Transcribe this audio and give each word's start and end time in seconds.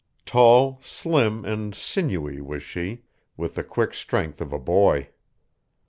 Tall, 0.25 0.79
slim, 0.83 1.45
and 1.45 1.75
sinewy 1.75 2.41
was 2.41 2.63
she, 2.63 3.03
with 3.37 3.53
the 3.53 3.63
quick 3.63 3.93
strength 3.93 4.41
of 4.41 4.51
a 4.51 4.57
boy. 4.57 5.09